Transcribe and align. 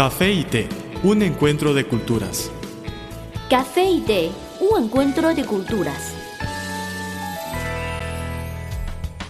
Café 0.00 0.32
y 0.32 0.44
té, 0.44 0.66
un 1.02 1.20
encuentro 1.20 1.74
de 1.74 1.84
culturas. 1.84 2.50
Café 3.50 3.84
y 3.84 4.00
té, 4.00 4.30
un 4.58 4.84
encuentro 4.84 5.34
de 5.34 5.44
culturas. 5.44 6.14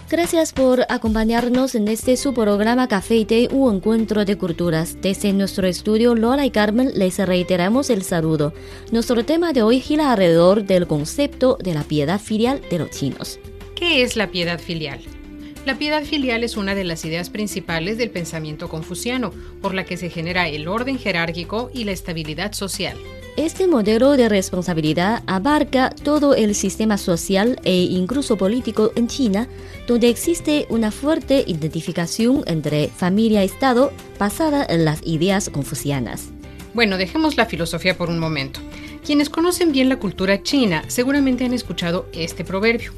Gracias 0.09 0.53
por 0.53 0.85
acompañarnos 0.87 1.75
en 1.75 1.89
este 1.89 2.15
su 2.15 2.33
programa 2.33 2.87
Café 2.87 3.17
y 3.17 3.25
Té, 3.25 3.49
un 3.51 3.75
encuentro 3.75 4.23
de 4.23 4.37
culturas. 4.37 4.95
Desde 5.01 5.33
nuestro 5.33 5.67
estudio 5.67 6.15
Lola 6.15 6.45
y 6.45 6.51
Carmen 6.51 6.93
les 6.95 7.17
reiteramos 7.17 7.89
el 7.89 8.03
saludo. 8.03 8.53
Nuestro 8.93 9.25
tema 9.25 9.51
de 9.51 9.63
hoy 9.63 9.81
gira 9.81 10.13
alrededor 10.13 10.63
del 10.63 10.87
concepto 10.87 11.57
de 11.61 11.73
la 11.73 11.83
piedad 11.83 12.17
filial 12.17 12.61
de 12.69 12.79
los 12.79 12.91
chinos. 12.91 13.41
¿Qué 13.75 14.03
es 14.03 14.15
la 14.15 14.31
piedad 14.31 14.57
filial? 14.57 15.01
La 15.63 15.77
piedad 15.77 16.03
filial 16.03 16.43
es 16.43 16.57
una 16.57 16.73
de 16.73 16.83
las 16.83 17.05
ideas 17.05 17.29
principales 17.29 17.99
del 17.99 18.09
pensamiento 18.09 18.67
confuciano, 18.67 19.31
por 19.61 19.75
la 19.75 19.85
que 19.85 19.95
se 19.95 20.09
genera 20.09 20.47
el 20.47 20.67
orden 20.67 20.97
jerárquico 20.97 21.69
y 21.71 21.83
la 21.83 21.91
estabilidad 21.91 22.53
social. 22.53 22.97
Este 23.37 23.67
modelo 23.67 24.17
de 24.17 24.27
responsabilidad 24.27 25.21
abarca 25.27 25.91
todo 25.91 26.33
el 26.33 26.55
sistema 26.55 26.97
social 26.97 27.59
e 27.63 27.75
incluso 27.75 28.37
político 28.37 28.91
en 28.95 29.07
China, 29.07 29.47
donde 29.87 30.09
existe 30.09 30.65
una 30.69 30.89
fuerte 30.89 31.43
identificación 31.45 32.43
entre 32.47 32.87
familia-estado 32.87 33.93
basada 34.17 34.65
en 34.67 34.83
las 34.83 35.05
ideas 35.05 35.49
confucianas. 35.49 36.29
Bueno, 36.73 36.97
dejemos 36.97 37.37
la 37.37 37.45
filosofía 37.45 37.95
por 37.95 38.09
un 38.09 38.17
momento. 38.17 38.59
Quienes 39.05 39.29
conocen 39.29 39.71
bien 39.71 39.89
la 39.89 39.99
cultura 39.99 40.41
china 40.41 40.83
seguramente 40.87 41.45
han 41.45 41.53
escuchado 41.53 42.07
este 42.13 42.43
proverbio. 42.43 42.93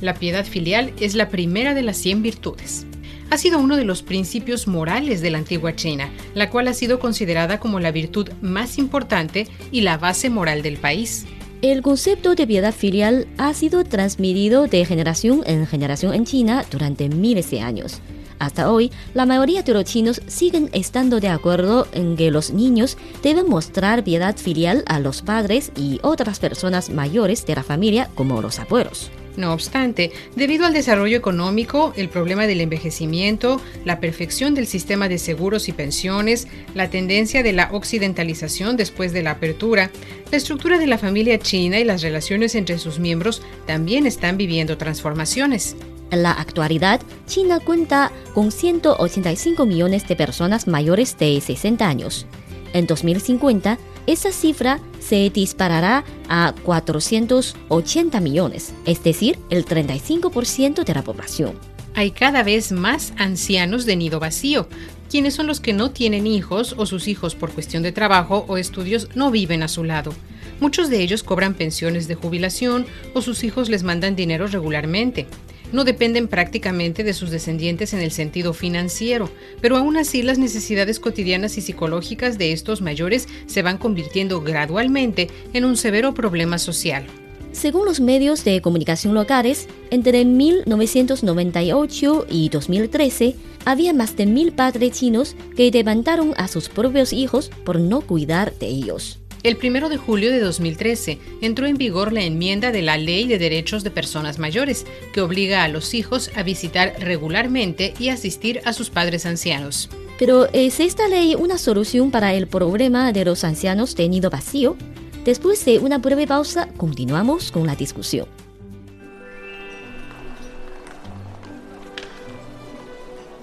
La 0.00 0.14
piedad 0.14 0.44
filial 0.44 0.92
es 1.00 1.14
la 1.14 1.30
primera 1.30 1.72
de 1.72 1.82
las 1.82 1.96
100 1.96 2.22
virtudes. 2.22 2.86
Ha 3.30 3.38
sido 3.38 3.58
uno 3.58 3.76
de 3.76 3.84
los 3.84 4.02
principios 4.02 4.68
morales 4.68 5.20
de 5.20 5.30
la 5.30 5.38
antigua 5.38 5.74
China, 5.74 6.10
la 6.34 6.50
cual 6.50 6.68
ha 6.68 6.74
sido 6.74 7.00
considerada 7.00 7.58
como 7.58 7.80
la 7.80 7.90
virtud 7.90 8.28
más 8.40 8.78
importante 8.78 9.48
y 9.72 9.80
la 9.80 9.96
base 9.96 10.30
moral 10.30 10.62
del 10.62 10.76
país. 10.76 11.26
El 11.62 11.82
concepto 11.82 12.34
de 12.34 12.46
piedad 12.46 12.74
filial 12.74 13.26
ha 13.38 13.54
sido 13.54 13.82
transmitido 13.84 14.66
de 14.66 14.84
generación 14.84 15.42
en 15.46 15.66
generación 15.66 16.14
en 16.14 16.26
China 16.26 16.64
durante 16.70 17.08
miles 17.08 17.50
de 17.50 17.62
años. 17.62 18.00
Hasta 18.38 18.70
hoy, 18.70 18.92
la 19.14 19.24
mayoría 19.24 19.62
de 19.62 19.72
los 19.72 19.84
chinos 19.84 20.20
siguen 20.26 20.68
estando 20.74 21.20
de 21.20 21.28
acuerdo 21.28 21.88
en 21.92 22.16
que 22.16 22.30
los 22.30 22.52
niños 22.52 22.98
deben 23.22 23.48
mostrar 23.48 24.04
piedad 24.04 24.36
filial 24.36 24.84
a 24.86 25.00
los 25.00 25.22
padres 25.22 25.72
y 25.74 25.98
otras 26.02 26.38
personas 26.38 26.90
mayores 26.90 27.46
de 27.46 27.54
la 27.54 27.62
familia 27.62 28.10
como 28.14 28.42
los 28.42 28.58
abuelos. 28.58 29.10
No 29.36 29.52
obstante, 29.52 30.12
debido 30.34 30.64
al 30.64 30.72
desarrollo 30.72 31.16
económico, 31.16 31.92
el 31.96 32.08
problema 32.08 32.46
del 32.46 32.62
envejecimiento, 32.62 33.60
la 33.84 34.00
perfección 34.00 34.54
del 34.54 34.66
sistema 34.66 35.08
de 35.08 35.18
seguros 35.18 35.68
y 35.68 35.72
pensiones, 35.72 36.48
la 36.74 36.88
tendencia 36.88 37.42
de 37.42 37.52
la 37.52 37.68
occidentalización 37.72 38.76
después 38.76 39.12
de 39.12 39.22
la 39.22 39.32
apertura, 39.32 39.90
la 40.30 40.38
estructura 40.38 40.78
de 40.78 40.86
la 40.86 40.98
familia 40.98 41.38
china 41.38 41.78
y 41.78 41.84
las 41.84 42.02
relaciones 42.02 42.54
entre 42.54 42.78
sus 42.78 42.98
miembros 42.98 43.42
también 43.66 44.06
están 44.06 44.38
viviendo 44.38 44.78
transformaciones. 44.78 45.76
En 46.10 46.22
la 46.22 46.32
actualidad, 46.32 47.00
China 47.26 47.58
cuenta 47.58 48.12
con 48.32 48.52
185 48.52 49.66
millones 49.66 50.06
de 50.06 50.16
personas 50.16 50.68
mayores 50.68 51.18
de 51.18 51.40
60 51.40 51.86
años. 51.86 52.26
En 52.72 52.86
2050, 52.86 53.78
esa 54.06 54.32
cifra 54.32 54.80
se 55.00 55.30
disparará 55.30 56.04
a 56.28 56.54
480 56.62 58.20
millones, 58.20 58.72
es 58.84 59.02
decir, 59.02 59.38
el 59.50 59.64
35% 59.64 60.84
de 60.84 60.94
la 60.94 61.02
población. 61.02 61.58
Hay 61.94 62.10
cada 62.10 62.42
vez 62.42 62.72
más 62.72 63.12
ancianos 63.16 63.86
de 63.86 63.96
nido 63.96 64.20
vacío, 64.20 64.68
quienes 65.10 65.34
son 65.34 65.46
los 65.46 65.60
que 65.60 65.72
no 65.72 65.90
tienen 65.90 66.26
hijos 66.26 66.74
o 66.76 66.86
sus 66.86 67.08
hijos 67.08 67.34
por 67.34 67.50
cuestión 67.52 67.82
de 67.82 67.92
trabajo 67.92 68.44
o 68.48 68.56
estudios 68.56 69.08
no 69.14 69.30
viven 69.30 69.62
a 69.62 69.68
su 69.68 69.84
lado. 69.84 70.12
Muchos 70.60 70.90
de 70.90 71.02
ellos 71.02 71.22
cobran 71.22 71.54
pensiones 71.54 72.08
de 72.08 72.14
jubilación 72.14 72.86
o 73.14 73.22
sus 73.22 73.44
hijos 73.44 73.68
les 73.68 73.82
mandan 73.82 74.16
dinero 74.16 74.46
regularmente 74.46 75.26
no 75.72 75.84
dependen 75.84 76.28
prácticamente 76.28 77.04
de 77.04 77.12
sus 77.12 77.30
descendientes 77.30 77.92
en 77.92 78.00
el 78.00 78.10
sentido 78.10 78.52
financiero, 78.52 79.30
pero 79.60 79.76
aún 79.76 79.96
así 79.96 80.22
las 80.22 80.38
necesidades 80.38 81.00
cotidianas 81.00 81.58
y 81.58 81.60
psicológicas 81.60 82.38
de 82.38 82.52
estos 82.52 82.80
mayores 82.80 83.28
se 83.46 83.62
van 83.62 83.78
convirtiendo 83.78 84.40
gradualmente 84.40 85.28
en 85.52 85.64
un 85.64 85.76
severo 85.76 86.14
problema 86.14 86.58
social. 86.58 87.06
Según 87.52 87.86
los 87.86 88.00
medios 88.00 88.44
de 88.44 88.60
comunicación 88.60 89.14
locales, 89.14 89.66
entre 89.90 90.26
1998 90.26 92.26
y 92.28 92.50
2013 92.50 93.34
había 93.64 93.94
más 93.94 94.16
de 94.16 94.26
mil 94.26 94.52
padres 94.52 94.92
chinos 94.92 95.34
que 95.56 95.70
levantaron 95.70 96.34
a 96.36 96.48
sus 96.48 96.68
propios 96.68 97.14
hijos 97.14 97.50
por 97.64 97.80
no 97.80 98.02
cuidar 98.02 98.52
de 98.58 98.66
ellos. 98.66 99.20
El 99.42 99.58
1 99.62 99.88
de 99.88 99.96
julio 99.96 100.30
de 100.30 100.40
2013 100.40 101.18
entró 101.40 101.66
en 101.66 101.76
vigor 101.76 102.12
la 102.12 102.22
enmienda 102.22 102.72
de 102.72 102.82
la 102.82 102.96
Ley 102.96 103.26
de 103.26 103.38
Derechos 103.38 103.84
de 103.84 103.90
Personas 103.90 104.38
Mayores, 104.38 104.86
que 105.12 105.20
obliga 105.20 105.62
a 105.62 105.68
los 105.68 105.94
hijos 105.94 106.30
a 106.34 106.42
visitar 106.42 106.94
regularmente 106.98 107.94
y 107.98 108.08
asistir 108.08 108.60
a 108.64 108.72
sus 108.72 108.90
padres 108.90 109.26
ancianos. 109.26 109.88
Pero 110.18 110.48
¿es 110.52 110.80
esta 110.80 111.08
ley 111.08 111.34
una 111.34 111.58
solución 111.58 112.10
para 112.10 112.34
el 112.34 112.46
problema 112.46 113.12
de 113.12 113.24
los 113.24 113.44
ancianos 113.44 113.94
tenido 113.94 114.30
vacío? 114.30 114.76
Después 115.24 115.64
de 115.64 115.78
una 115.78 115.98
breve 115.98 116.26
pausa, 116.26 116.68
continuamos 116.76 117.50
con 117.52 117.66
la 117.66 117.76
discusión. 117.76 118.26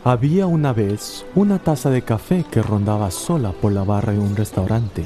Había 0.05 0.47
una 0.47 0.73
vez 0.73 1.25
una 1.33 1.59
taza 1.59 1.89
de 1.89 2.01
café 2.01 2.43
que 2.51 2.61
rondaba 2.61 3.09
sola 3.09 3.53
por 3.53 3.71
la 3.71 3.83
barra 3.83 4.11
de 4.11 4.19
un 4.19 4.35
restaurante. 4.35 5.05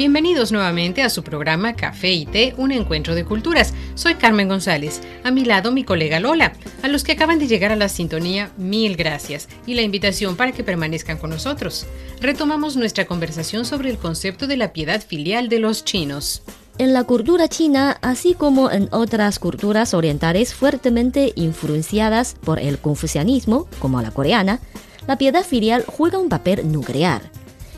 Bienvenidos 0.00 0.50
nuevamente 0.50 1.02
a 1.02 1.10
su 1.10 1.22
programa 1.22 1.76
Café 1.76 2.10
y 2.10 2.24
Té, 2.24 2.54
un 2.56 2.72
encuentro 2.72 3.14
de 3.14 3.26
culturas. 3.26 3.74
Soy 3.94 4.14
Carmen 4.14 4.48
González, 4.48 5.02
a 5.24 5.30
mi 5.30 5.44
lado 5.44 5.72
mi 5.72 5.84
colega 5.84 6.20
Lola. 6.20 6.54
A 6.82 6.88
los 6.88 7.04
que 7.04 7.12
acaban 7.12 7.38
de 7.38 7.46
llegar 7.46 7.70
a 7.70 7.76
la 7.76 7.90
sintonía, 7.90 8.50
mil 8.56 8.96
gracias 8.96 9.46
y 9.66 9.74
la 9.74 9.82
invitación 9.82 10.36
para 10.36 10.52
que 10.52 10.64
permanezcan 10.64 11.18
con 11.18 11.28
nosotros. 11.28 11.84
Retomamos 12.18 12.76
nuestra 12.76 13.04
conversación 13.04 13.66
sobre 13.66 13.90
el 13.90 13.98
concepto 13.98 14.46
de 14.46 14.56
la 14.56 14.72
piedad 14.72 15.02
filial 15.06 15.50
de 15.50 15.58
los 15.58 15.84
chinos. 15.84 16.44
En 16.78 16.94
la 16.94 17.04
cultura 17.04 17.48
china, 17.48 17.98
así 18.00 18.32
como 18.32 18.70
en 18.70 18.88
otras 18.92 19.38
culturas 19.38 19.92
orientales 19.92 20.54
fuertemente 20.54 21.34
influenciadas 21.36 22.36
por 22.42 22.58
el 22.58 22.78
confucianismo, 22.78 23.68
como 23.80 24.00
la 24.00 24.12
coreana, 24.12 24.60
la 25.06 25.18
piedad 25.18 25.44
filial 25.44 25.84
juega 25.86 26.16
un 26.16 26.30
papel 26.30 26.72
nuclear 26.72 27.20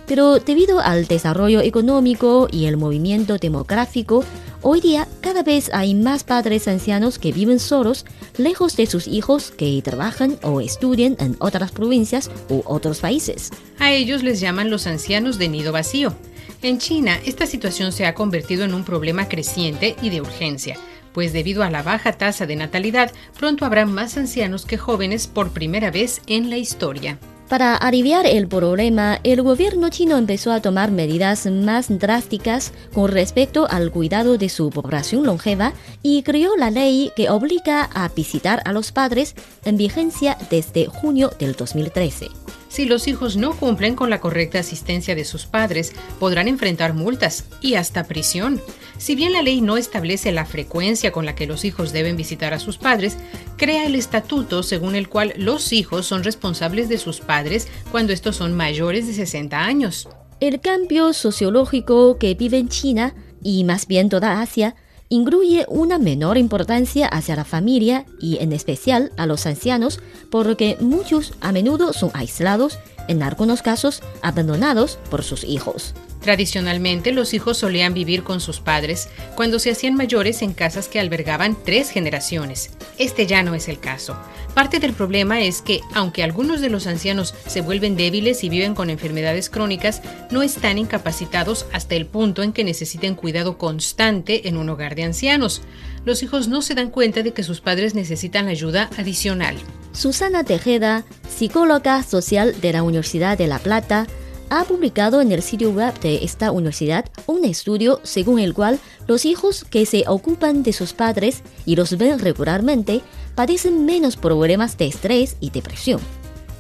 pero 0.07 0.39
debido 0.39 0.81
al 0.81 1.07
desarrollo 1.07 1.61
económico 1.61 2.49
y 2.51 2.67
el 2.67 2.77
movimiento 2.77 3.39
demográfico, 3.39 4.25
hoy 4.63 4.81
día 4.81 5.09
cada 5.21 5.43
vez 5.43 5.71
hay 5.73 5.95
más 5.95 6.25
padres 6.25 6.69
ancianos 6.69 7.19
que 7.19 7.33
viven 7.33 7.59
solos, 7.59 8.05
lejos 8.37 8.77
de 8.77 8.87
sus 8.87 9.07
hijos 9.07 9.51
que 9.51 9.81
trabajan 9.83 10.39
o 10.43 10.61
estudian 10.61 11.17
en 11.19 11.37
otras 11.39 11.73
provincias 11.73 12.31
u 12.49 12.63
otros 12.65 13.01
países. 13.01 13.51
A 13.79 13.93
ellos 13.93 14.23
les 14.23 14.41
llaman 14.41 14.71
los 14.71 14.87
ancianos 14.87 15.39
de 15.39 15.49
nido 15.49 15.73
vacío. 15.73 16.15
En 16.63 16.79
China, 16.79 17.19
esta 17.25 17.47
situación 17.47 17.93
se 17.93 18.07
ha 18.07 18.15
convertido 18.15 18.65
en 18.65 18.75
un 18.75 18.85
problema 18.85 19.29
creciente 19.29 19.97
y 20.03 20.11
de 20.11 20.21
urgencia 20.21 20.79
pues 21.13 21.33
debido 21.33 21.63
a 21.63 21.71
la 21.71 21.83
baja 21.83 22.13
tasa 22.13 22.47
de 22.47 22.57
natalidad, 22.57 23.13
pronto 23.39 23.65
habrá 23.65 23.87
más 23.87 24.17
ancianos 24.17 24.65
que 24.65 24.79
jóvenes 24.79 25.27
por 25.27 25.51
primera 25.51 25.91
vez 25.91 26.23
en 26.27 26.51
la 26.51 26.57
historia. 26.57 27.19
Para 27.53 27.77
aliviar 27.77 28.25
el 28.25 28.49
problema, 28.49 29.21
el 29.25 29.43
gobierno 29.43 29.91
chino 29.91 30.17
empezó 30.17 30.53
a 30.53 30.63
tomar 30.63 30.91
medidas 30.91 31.45
más 31.45 31.99
drásticas 31.99 32.73
con 32.95 33.11
respecto 33.11 33.69
al 33.69 33.91
cuidado 33.91 34.39
de 34.39 34.49
su 34.49 34.71
población 34.71 35.27
longeva 35.27 35.75
y 36.03 36.23
creó 36.23 36.57
la 36.57 36.71
ley 36.71 37.13
que 37.15 37.29
obliga 37.29 37.91
a 37.93 38.09
visitar 38.09 38.63
a 38.65 38.73
los 38.73 38.91
padres 38.91 39.35
en 39.67 39.77
vigencia 39.77 40.39
desde 40.49 40.87
junio 40.87 41.31
del 41.39 41.53
2013. 41.53 42.31
Si 42.73 42.87
los 42.87 43.07
hijos 43.07 43.37
no 43.37 43.55
cumplen 43.55 43.95
con 43.95 44.09
la 44.09 44.19
correcta 44.19 44.61
asistencia 44.61 45.15
de 45.15 45.27
sus 45.27 45.45
padres, 45.45 45.93
podrán 46.19 46.49
enfrentar 46.49 46.95
multas 46.95 47.45
y 47.61 47.75
hasta 47.75 48.05
prisión. 48.05 48.63
Si 48.97 49.15
bien 49.15 49.35
la 49.35 49.43
ley 49.43 49.61
no 49.61 49.77
establece 49.77 50.33
la 50.33 50.47
frecuencia 50.47 51.13
con 51.13 51.27
la 51.27 51.35
que 51.35 51.47
los 51.47 51.67
hijos 51.67 51.93
deben 51.93 52.17
visitar 52.17 52.55
a 52.55 52.59
sus 52.59 52.79
padres, 52.79 53.19
crea 53.59 53.85
el 53.85 53.95
estatuto 53.95 54.63
según 54.63 54.95
el 54.95 55.11
cual 55.11 55.35
los 55.37 55.75
hijos 55.75 56.07
son 56.07 56.25
responsables 56.25 56.89
de 56.89 56.97
sus 56.97 57.21
padres 57.21 57.69
cuando 57.91 58.15
estos 58.15 58.37
son 58.37 58.57
mayores 58.57 59.07
de 59.07 59.13
60 59.13 59.63
años. 59.63 60.09
El 60.41 60.63
cambio 60.63 61.13
sociológico 61.13 62.17
que 62.17 62.35
vive 62.35 62.57
en 62.57 62.71
China, 62.71 63.15
y 63.43 63.65
más 63.65 63.87
bien 63.87 64.09
toda 64.09 64.41
Asia, 64.41 64.77
incluye 65.13 65.67
una 65.69 65.99
menor 65.99 66.39
importancia 66.39 67.07
hacia 67.07 67.37
la 67.37 67.45
familia 67.45 68.07
y 68.19 68.39
en 68.39 68.51
especial 68.51 69.13
a 69.19 69.27
los 69.27 69.45
ancianos, 69.45 70.01
porque 70.31 70.79
muchos 70.81 71.35
a 71.43 71.53
menudo 71.53 71.93
son 71.93 72.11
aislados, 72.15 72.79
en 73.09 73.23
algunos 73.23 73.61
casos 73.61 74.03
abandonados 74.23 74.99
por 75.11 75.23
sus 75.23 75.45
hijos. 75.45 75.93
Tradicionalmente 76.23 77.11
los 77.11 77.35
hijos 77.35 77.59
solían 77.59 77.95
vivir 77.95 78.23
con 78.23 78.41
sus 78.41 78.61
padres 78.61 79.09
cuando 79.35 79.59
se 79.59 79.73
hacían 79.73 79.97
mayores 79.97 80.41
en 80.43 80.53
casas 80.53 80.87
que 80.87 81.01
albergaban 81.01 81.57
tres 81.65 81.91
generaciones. 81.91 82.71
Este 82.99 83.27
ya 83.27 83.43
no 83.43 83.55
es 83.55 83.69
el 83.69 83.81
caso. 83.81 84.17
Parte 84.55 84.79
del 84.79 84.93
problema 84.93 85.41
es 85.41 85.63
que, 85.63 85.81
aunque 85.95 86.23
algunos 86.23 86.61
de 86.61 86.71
los 86.71 86.87
ancianos 86.87 87.35
se 87.47 87.61
vuelven 87.61 87.97
débiles 87.97 88.45
y 88.45 88.49
viven 88.49 88.75
con 88.75 88.91
enfermedades 88.91 89.51
crónicas, 89.51 90.03
no 90.31 90.43
están 90.43 90.79
incapacitados 90.79 91.67
hasta 91.73 91.97
el 91.97 92.07
punto 92.07 92.43
en 92.43 92.53
que 92.53 92.63
necesiten 92.63 93.15
cuidado 93.15 93.59
constante 93.59 94.49
en 94.49 94.57
un 94.57 94.69
hogar 94.69 94.95
de 94.95 95.05
ancianos. 95.05 95.63
Los 96.05 96.23
hijos 96.23 96.49
no 96.49 96.63
se 96.63 96.75
dan 96.75 96.91
cuenta 96.91 97.23
de 97.23 97.33
que 97.33 97.43
sus 97.43 97.61
padres 97.61 97.95
necesitan 97.95 98.47
ayuda 98.47 98.91
adicional. 98.97 99.57
Susana 99.93 100.45
Tejeda, 100.45 101.05
psicóloga 101.29 102.03
social 102.03 102.61
de 102.61 102.73
la 102.73 102.83
Universidad 102.83 103.37
de 103.39 103.47
La 103.47 103.59
Plata, 103.59 104.07
ha 104.55 104.65
publicado 104.65 105.23
en 105.23 105.33
el 105.33 105.41
sitio 105.41 105.71
web 105.71 105.99
de 106.01 106.25
esta 106.25 106.53
universidad 106.53 107.07
un 107.27 107.47
estudio 107.47 108.01
según 108.03 108.39
el 108.39 108.53
cual 108.53 108.79
los 109.07 109.25
hijos 109.25 109.65
que 109.65 109.87
se 109.87 110.05
ocupan 110.07 110.63
de 110.63 110.75
sus 110.75 110.93
padres 110.93 111.43
y 111.65 111.75
los 111.75 111.97
ven 111.97 112.19
regularmente 112.19 113.01
padecen 113.35 113.87
menos 113.87 114.19
problemas 114.19 114.77
de 114.77 114.89
estrés 114.89 115.39
y 115.41 115.49
depresión 115.49 116.01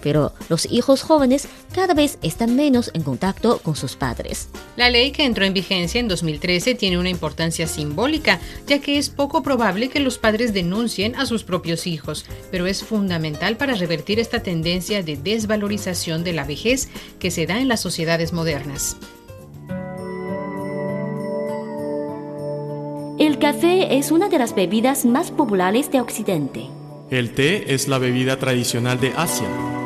pero 0.02 0.32
los 0.49 0.70
hijos 0.70 1.02
jóvenes 1.02 1.49
cada 1.75 1.94
vez 1.94 2.19
están 2.22 2.56
menos 2.56 2.90
en 2.94 3.02
contacto 3.02 3.58
con 3.58 3.76
sus 3.76 3.96
padres. 3.96 4.49
La 4.76 4.90
ley 4.90 5.12
que 5.12 5.25
entró 5.25 5.44
en 5.44 5.54
vigencia 5.54 6.00
en 6.00 6.08
2013 6.08 6.75
tiene 6.75 6.99
una 6.99 7.10
importancia 7.10 7.66
simbólica, 7.66 8.40
ya 8.66 8.81
que 8.81 8.99
es 8.99 9.10
poco 9.10 9.43
probable 9.43 9.88
que 9.88 10.00
los 10.00 10.19
padres 10.19 10.52
denuncien 10.52 11.16
a 11.16 11.26
sus 11.26 11.44
propios 11.44 11.87
hijos, 11.87 12.26
pero 12.50 12.66
es 12.66 12.82
fundamental 12.82 13.56
para 13.56 13.75
revertir 13.75 14.19
esta 14.19 14.43
tendencia 14.43 15.02
de 15.02 15.16
desvalorización 15.16 16.25
de 16.25 16.32
la 16.32 16.44
vejez 16.44 16.88
que 17.19 17.31
se 17.31 17.46
da 17.46 17.60
en 17.60 17.69
las 17.69 17.81
sociedades 17.81 18.32
modernas. 18.32 18.96
El 23.19 23.38
café 23.38 23.99
es 23.99 24.10
una 24.10 24.28
de 24.28 24.38
las 24.38 24.54
bebidas 24.54 25.04
más 25.04 25.31
populares 25.31 25.93
de 25.93 26.00
Occidente. 26.00 26.66
El 27.10 27.34
té 27.34 27.72
es 27.72 27.87
la 27.87 27.99
bebida 27.99 28.38
tradicional 28.38 28.99
de 28.99 29.12
Asia. 29.16 29.46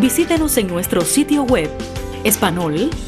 Visítenos 0.00 0.56
en 0.58 0.68
nuestro 0.68 1.04
sitio 1.04 1.42
web 1.42 1.68
espanol.cri.cn. 2.22 2.98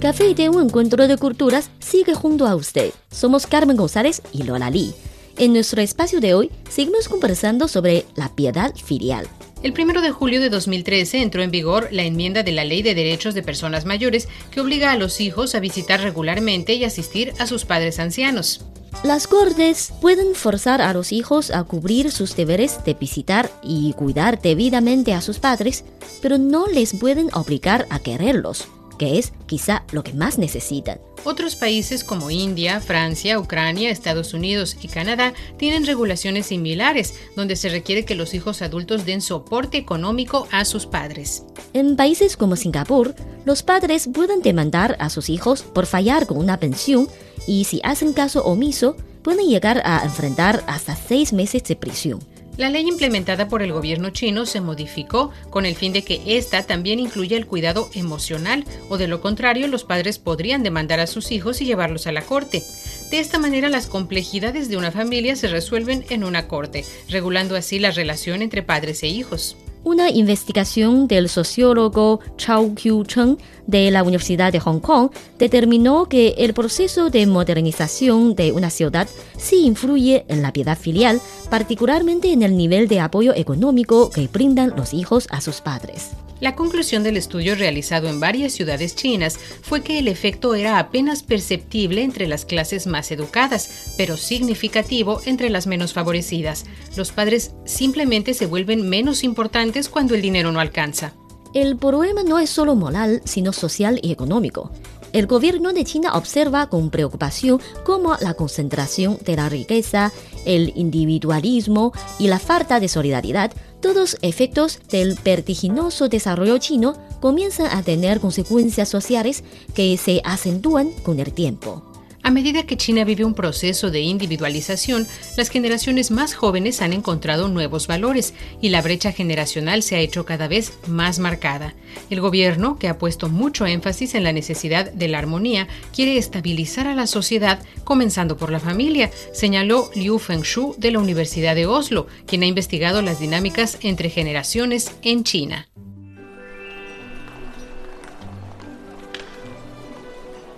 Café 0.00 0.34
de 0.34 0.48
un 0.48 0.64
encuentro 0.64 1.06
de 1.06 1.16
culturas 1.16 1.70
sigue 1.78 2.14
junto 2.14 2.48
a 2.48 2.56
usted. 2.56 2.90
Somos 3.08 3.46
Carmen 3.46 3.76
González 3.76 4.20
y 4.32 4.42
Lola 4.42 4.68
Lee. 4.68 4.94
En 5.38 5.52
nuestro 5.52 5.80
espacio 5.80 6.20
de 6.20 6.34
hoy 6.34 6.50
seguimos 6.68 7.08
conversando 7.08 7.68
sobre 7.68 8.04
la 8.16 8.34
piedad 8.34 8.74
filial. 8.74 9.28
El 9.62 9.72
1 9.72 10.02
de 10.02 10.10
julio 10.10 10.40
de 10.40 10.50
2013 10.50 11.22
entró 11.22 11.42
en 11.42 11.50
vigor 11.50 11.88
la 11.90 12.02
enmienda 12.02 12.42
de 12.42 12.52
la 12.52 12.64
Ley 12.64 12.82
de 12.82 12.94
Derechos 12.94 13.34
de 13.34 13.42
Personas 13.42 13.86
Mayores 13.86 14.28
que 14.50 14.60
obliga 14.60 14.92
a 14.92 14.96
los 14.96 15.20
hijos 15.20 15.54
a 15.54 15.60
visitar 15.60 16.00
regularmente 16.02 16.74
y 16.74 16.84
asistir 16.84 17.32
a 17.38 17.46
sus 17.46 17.64
padres 17.64 17.98
ancianos. 17.98 18.64
Las 19.02 19.26
cortes 19.26 19.92
pueden 20.00 20.34
forzar 20.34 20.80
a 20.82 20.92
los 20.92 21.10
hijos 21.10 21.50
a 21.50 21.64
cubrir 21.64 22.12
sus 22.12 22.36
deberes 22.36 22.84
de 22.84 22.94
visitar 22.94 23.50
y 23.62 23.92
cuidar 23.94 24.40
debidamente 24.40 25.14
a 25.14 25.20
sus 25.20 25.38
padres, 25.38 25.84
pero 26.20 26.38
no 26.38 26.66
les 26.66 26.94
pueden 26.94 27.28
obligar 27.34 27.86
a 27.90 27.98
quererlos 27.98 28.68
que 28.96 29.18
es 29.18 29.32
quizá 29.46 29.84
lo 29.92 30.02
que 30.02 30.12
más 30.12 30.38
necesitan. 30.38 30.98
Otros 31.24 31.56
países 31.56 32.04
como 32.04 32.30
India, 32.30 32.80
Francia, 32.80 33.38
Ucrania, 33.38 33.90
Estados 33.90 34.32
Unidos 34.32 34.76
y 34.80 34.88
Canadá 34.88 35.34
tienen 35.56 35.84
regulaciones 35.84 36.46
similares, 36.46 37.14
donde 37.34 37.56
se 37.56 37.68
requiere 37.68 38.04
que 38.04 38.14
los 38.14 38.32
hijos 38.34 38.62
adultos 38.62 39.04
den 39.04 39.20
soporte 39.20 39.76
económico 39.76 40.46
a 40.52 40.64
sus 40.64 40.86
padres. 40.86 41.44
En 41.72 41.96
países 41.96 42.36
como 42.36 42.54
Singapur, 42.54 43.14
los 43.44 43.62
padres 43.62 44.08
pueden 44.12 44.40
demandar 44.40 44.96
a 45.00 45.10
sus 45.10 45.28
hijos 45.28 45.62
por 45.62 45.86
fallar 45.86 46.26
con 46.26 46.38
una 46.38 46.60
pensión 46.60 47.08
y 47.46 47.64
si 47.64 47.80
hacen 47.82 48.12
caso 48.12 48.44
omiso, 48.44 48.96
pueden 49.22 49.48
llegar 49.48 49.82
a 49.84 50.04
enfrentar 50.04 50.62
hasta 50.68 50.94
seis 50.94 51.32
meses 51.32 51.64
de 51.64 51.74
prisión. 51.74 52.20
La 52.56 52.70
ley 52.70 52.88
implementada 52.88 53.48
por 53.48 53.62
el 53.62 53.72
gobierno 53.72 54.10
chino 54.10 54.46
se 54.46 54.62
modificó 54.62 55.30
con 55.50 55.66
el 55.66 55.76
fin 55.76 55.92
de 55.92 56.02
que 56.02 56.22
ésta 56.38 56.62
también 56.62 56.98
incluya 56.98 57.36
el 57.36 57.46
cuidado 57.46 57.90
emocional 57.92 58.64
o 58.88 58.96
de 58.96 59.08
lo 59.08 59.20
contrario 59.20 59.68
los 59.68 59.84
padres 59.84 60.18
podrían 60.18 60.62
demandar 60.62 60.98
a 60.98 61.06
sus 61.06 61.32
hijos 61.32 61.60
y 61.60 61.66
llevarlos 61.66 62.06
a 62.06 62.12
la 62.12 62.22
corte. 62.22 62.62
De 63.10 63.20
esta 63.20 63.38
manera 63.38 63.68
las 63.68 63.86
complejidades 63.86 64.70
de 64.70 64.78
una 64.78 64.90
familia 64.90 65.36
se 65.36 65.48
resuelven 65.48 66.06
en 66.08 66.24
una 66.24 66.48
corte, 66.48 66.86
regulando 67.10 67.56
así 67.56 67.78
la 67.78 67.90
relación 67.90 68.40
entre 68.40 68.62
padres 68.62 69.02
e 69.02 69.08
hijos. 69.08 69.56
Una 69.86 70.10
investigación 70.10 71.06
del 71.06 71.28
sociólogo 71.28 72.18
Chao 72.36 72.74
Qiu 72.74 73.04
Cheng 73.04 73.38
de 73.68 73.92
la 73.92 74.02
Universidad 74.02 74.52
de 74.52 74.58
Hong 74.58 74.80
Kong 74.80 75.12
determinó 75.38 76.06
que 76.06 76.34
el 76.38 76.54
proceso 76.54 77.08
de 77.08 77.24
modernización 77.28 78.34
de 78.34 78.50
una 78.50 78.70
ciudad 78.70 79.08
sí 79.36 79.64
influye 79.64 80.24
en 80.26 80.42
la 80.42 80.52
piedad 80.52 80.76
filial, 80.76 81.20
particularmente 81.50 82.32
en 82.32 82.42
el 82.42 82.56
nivel 82.56 82.88
de 82.88 82.98
apoyo 82.98 83.32
económico 83.36 84.10
que 84.10 84.26
brindan 84.26 84.74
los 84.76 84.92
hijos 84.92 85.28
a 85.30 85.40
sus 85.40 85.60
padres. 85.60 86.10
La 86.38 86.54
conclusión 86.54 87.02
del 87.02 87.16
estudio 87.16 87.54
realizado 87.54 88.08
en 88.08 88.20
varias 88.20 88.52
ciudades 88.52 88.94
chinas 88.94 89.38
fue 89.62 89.82
que 89.82 89.98
el 89.98 90.06
efecto 90.06 90.54
era 90.54 90.78
apenas 90.78 91.22
perceptible 91.22 92.02
entre 92.02 92.28
las 92.28 92.44
clases 92.44 92.86
más 92.86 93.10
educadas, 93.10 93.94
pero 93.96 94.18
significativo 94.18 95.20
entre 95.24 95.48
las 95.48 95.66
menos 95.66 95.94
favorecidas. 95.94 96.66
Los 96.94 97.10
padres 97.10 97.52
simplemente 97.64 98.34
se 98.34 98.44
vuelven 98.44 98.86
menos 98.88 99.24
importantes 99.24 99.88
cuando 99.88 100.14
el 100.14 100.20
dinero 100.20 100.52
no 100.52 100.60
alcanza. 100.60 101.14
El 101.54 101.78
problema 101.78 102.22
no 102.22 102.38
es 102.38 102.50
solo 102.50 102.76
moral, 102.76 103.22
sino 103.24 103.54
social 103.54 103.98
y 104.02 104.12
económico. 104.12 104.70
El 105.14 105.26
gobierno 105.26 105.72
de 105.72 105.84
China 105.84 106.12
observa 106.14 106.68
con 106.68 106.90
preocupación 106.90 107.58
cómo 107.84 108.16
la 108.20 108.34
concentración 108.34 109.18
de 109.24 109.36
la 109.36 109.48
riqueza, 109.48 110.12
el 110.44 110.74
individualismo 110.76 111.92
y 112.18 112.26
la 112.26 112.38
falta 112.38 112.80
de 112.80 112.88
solidaridad, 112.88 113.52
todos 113.86 114.16
efectos 114.20 114.80
del 114.90 115.14
vertiginoso 115.14 116.08
desarrollo 116.08 116.58
chino, 116.58 116.94
comienzan 117.20 117.68
a 117.70 117.84
tener 117.84 118.18
consecuencias 118.18 118.88
sociales 118.88 119.44
que 119.76 119.96
se 119.96 120.20
acentúan 120.24 120.90
con 121.04 121.20
el 121.20 121.32
tiempo. 121.32 121.95
A 122.26 122.32
medida 122.32 122.64
que 122.64 122.76
China 122.76 123.04
vive 123.04 123.24
un 123.24 123.34
proceso 123.34 123.92
de 123.92 124.00
individualización, 124.00 125.06
las 125.36 125.48
generaciones 125.48 126.10
más 126.10 126.34
jóvenes 126.34 126.82
han 126.82 126.92
encontrado 126.92 127.46
nuevos 127.46 127.86
valores 127.86 128.34
y 128.60 128.70
la 128.70 128.82
brecha 128.82 129.12
generacional 129.12 129.84
se 129.84 129.94
ha 129.94 130.00
hecho 130.00 130.26
cada 130.26 130.48
vez 130.48 130.72
más 130.88 131.20
marcada. 131.20 131.74
El 132.10 132.20
gobierno, 132.20 132.80
que 132.80 132.88
ha 132.88 132.98
puesto 132.98 133.28
mucho 133.28 133.64
énfasis 133.64 134.16
en 134.16 134.24
la 134.24 134.32
necesidad 134.32 134.90
de 134.90 135.06
la 135.06 135.18
armonía, 135.18 135.68
quiere 135.94 136.18
estabilizar 136.18 136.88
a 136.88 136.96
la 136.96 137.06
sociedad, 137.06 137.60
comenzando 137.84 138.36
por 138.36 138.50
la 138.50 138.58
familia, 138.58 139.12
señaló 139.32 139.88
Liu 139.94 140.18
Fengshu 140.18 140.74
de 140.78 140.90
la 140.90 140.98
Universidad 140.98 141.54
de 141.54 141.66
Oslo, 141.66 142.08
quien 142.26 142.42
ha 142.42 142.46
investigado 142.46 143.02
las 143.02 143.20
dinámicas 143.20 143.78
entre 143.82 144.10
generaciones 144.10 144.90
en 145.02 145.22
China. 145.22 145.68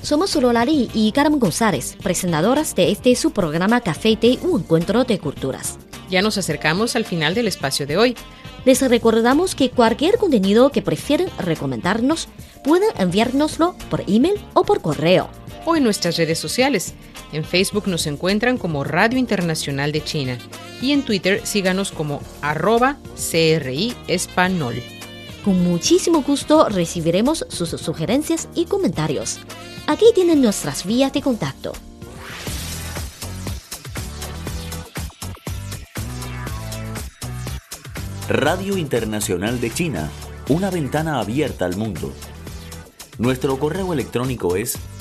Somos 0.01 0.36
Lolari 0.36 0.89
y 0.94 1.13
Carmen 1.13 1.39
González, 1.39 1.96
presentadoras 2.01 2.75
de 2.75 2.91
este 2.91 3.15
su 3.15 3.32
programa 3.32 3.80
Café 3.80 4.10
y 4.10 4.18
Té, 4.18 4.39
un 4.41 4.62
encuentro 4.62 5.06
de 5.06 5.20
culturas. 5.20 5.80
Ya 6.10 6.22
nos 6.22 6.38
acercamos 6.38 6.98
al 6.98 7.06
final 7.06 7.34
del 7.34 7.48
espacio 7.48 7.88
de 7.88 7.98
hoy. 7.98 8.18
Les 8.65 8.82
recordamos 8.82 9.56
que 9.56 9.70
cualquier 9.70 10.18
contenido 10.18 10.70
que 10.70 10.82
prefieran 10.82 11.30
recomendarnos 11.39 12.27
pueden 12.63 12.89
enviárnoslo 12.98 13.75
por 13.89 14.03
email 14.08 14.39
o 14.53 14.63
por 14.63 14.82
correo. 14.82 15.30
O 15.65 15.75
en 15.75 15.84
nuestras 15.84 16.18
redes 16.18 16.39
sociales. 16.39 16.94
En 17.32 17.46
Facebook 17.46 17.88
nos 17.88 18.08
encuentran 18.08 18.58
como 18.58 18.84
Radio 18.84 19.18
Internacional 19.20 19.91
de 19.91 20.03
China 20.03 20.38
y 20.82 20.91
en 20.91 21.03
Twitter 21.03 21.41
síganos 21.46 21.91
como 21.91 22.22
arroba 22.41 22.98
CRI 23.15 23.96
Espanol. 24.08 24.82
Con 25.46 25.63
muchísimo 25.63 26.22
gusto 26.22 26.70
recibiremos 26.70 27.46
sus 27.50 27.70
sugerencias 27.70 28.50
y 28.53 28.65
comentarios. 28.65 29.39
Aquí 29.88 30.06
tienen 30.13 30.41
nuestras 30.41 30.86
vías 30.86 31.13
de 31.13 31.22
contacto. 31.22 31.74
Radio 38.30 38.77
Internacional 38.77 39.60
de 39.60 39.74
China, 39.74 40.10
una 40.48 40.70
ventana 40.70 41.20
abierta 41.20 41.65
al 41.65 41.75
mundo. 41.75 42.13
Nuestro 43.18 43.60
correo 43.60 43.91
electrónico 43.91 44.56
es 44.56 44.77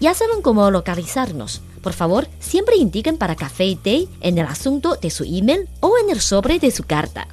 Ya 0.00 0.14
saben 0.14 0.42
cómo 0.42 0.70
localizarnos. 0.70 1.60
Por 1.82 1.92
favor, 1.92 2.26
siempre 2.40 2.76
indiquen 2.76 3.18
para 3.18 3.36
café 3.36 3.66
y 3.66 3.76
té 3.76 4.08
en 4.20 4.38
el 4.38 4.46
asunto 4.46 4.96
de 4.96 5.10
su 5.10 5.24
email 5.24 5.68
o 5.80 5.96
en 5.98 6.10
el 6.10 6.20
sobre 6.20 6.58
de 6.58 6.70
su 6.70 6.84
carta. 6.84 7.28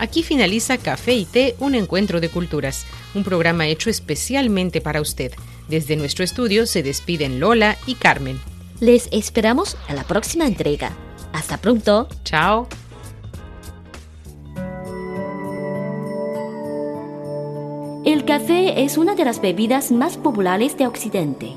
Aquí 0.00 0.22
finaliza 0.22 0.78
Café 0.78 1.12
y 1.12 1.26
Té, 1.26 1.56
un 1.60 1.74
encuentro 1.74 2.22
de 2.22 2.30
culturas, 2.30 2.86
un 3.14 3.22
programa 3.22 3.66
hecho 3.66 3.90
especialmente 3.90 4.80
para 4.80 5.02
usted. 5.02 5.32
Desde 5.68 5.94
nuestro 5.94 6.24
estudio 6.24 6.64
se 6.64 6.82
despiden 6.82 7.38
Lola 7.38 7.76
y 7.86 7.96
Carmen. 7.96 8.40
Les 8.80 9.08
esperamos 9.12 9.76
en 9.88 9.96
la 9.96 10.04
próxima 10.04 10.46
entrega. 10.46 10.92
Hasta 11.34 11.58
pronto. 11.58 12.08
Chao. 12.24 12.66
El 18.06 18.24
café 18.24 18.82
es 18.82 18.96
una 18.96 19.14
de 19.14 19.26
las 19.26 19.42
bebidas 19.42 19.92
más 19.92 20.16
populares 20.16 20.78
de 20.78 20.86
Occidente. 20.86 21.56